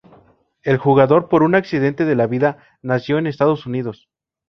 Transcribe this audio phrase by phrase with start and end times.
[0.63, 4.09] El jugador por un "accidente de la vida" nació en Estados Unidos.